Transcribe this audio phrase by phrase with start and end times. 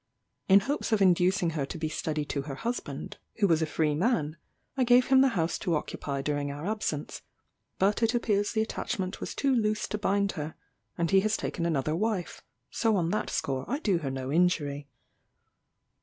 [0.47, 3.93] In hopes of inducing her to be steady to her husband, who was a free
[3.93, 4.35] man,
[4.75, 7.21] I gave him the house to occupy during our absence;
[7.77, 10.55] but it appears the attachment was too loose to bind her,
[10.97, 12.41] and he has taken another wife:
[12.71, 14.87] so on that score I do her no injury.